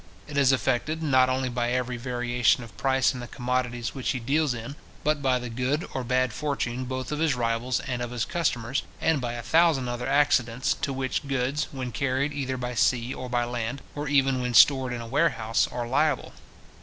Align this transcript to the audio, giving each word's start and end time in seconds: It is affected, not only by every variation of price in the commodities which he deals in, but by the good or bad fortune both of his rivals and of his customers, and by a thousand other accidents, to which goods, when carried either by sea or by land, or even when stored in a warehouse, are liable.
It 0.27 0.35
is 0.35 0.51
affected, 0.51 1.03
not 1.03 1.29
only 1.29 1.47
by 1.47 1.69
every 1.71 1.95
variation 1.95 2.63
of 2.63 2.75
price 2.75 3.13
in 3.13 3.19
the 3.19 3.27
commodities 3.27 3.93
which 3.93 4.09
he 4.13 4.19
deals 4.19 4.55
in, 4.55 4.75
but 5.03 5.21
by 5.21 5.37
the 5.37 5.47
good 5.47 5.87
or 5.93 6.03
bad 6.03 6.33
fortune 6.33 6.85
both 6.85 7.11
of 7.11 7.19
his 7.19 7.35
rivals 7.35 7.79
and 7.81 8.01
of 8.01 8.09
his 8.09 8.25
customers, 8.25 8.81
and 8.99 9.21
by 9.21 9.33
a 9.33 9.43
thousand 9.43 9.87
other 9.87 10.07
accidents, 10.09 10.73
to 10.73 10.91
which 10.91 11.27
goods, 11.27 11.67
when 11.71 11.91
carried 11.91 12.33
either 12.33 12.57
by 12.57 12.73
sea 12.73 13.13
or 13.13 13.29
by 13.29 13.43
land, 13.43 13.83
or 13.93 14.07
even 14.07 14.41
when 14.41 14.55
stored 14.55 14.91
in 14.91 15.01
a 15.01 15.05
warehouse, 15.07 15.67
are 15.71 15.87
liable. 15.87 16.33